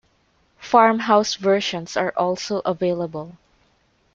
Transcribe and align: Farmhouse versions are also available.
Farmhouse 0.57 1.35
versions 1.35 1.95
are 1.95 2.11
also 2.17 2.61
available. 2.65 3.37